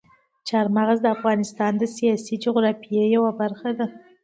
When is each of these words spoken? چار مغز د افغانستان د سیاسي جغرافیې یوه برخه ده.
چار 0.47 0.65
مغز 0.75 0.97
د 1.01 1.07
افغانستان 1.15 1.71
د 1.77 1.83
سیاسي 1.95 2.35
جغرافیې 2.43 3.03
یوه 3.15 3.31
برخه 3.41 3.69
ده. 3.77 3.87